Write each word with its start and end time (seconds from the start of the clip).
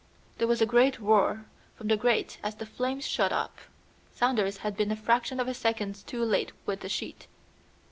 There 0.39 0.47
was 0.47 0.61
a 0.63 0.65
great 0.65 0.99
roar 0.99 1.45
from 1.75 1.87
the 1.87 1.95
grate 1.95 2.39
as 2.41 2.55
the 2.55 2.65
flames 2.65 3.05
shot 3.05 3.31
up. 3.31 3.57
Saunders 4.15 4.57
had 4.65 4.75
been 4.75 4.89
a 4.91 4.95
fraction 4.95 5.39
of 5.39 5.47
a 5.47 5.53
second 5.53 5.93
too 6.07 6.23
late 6.23 6.51
with 6.65 6.79
the 6.79 6.89
sheet. 6.89 7.27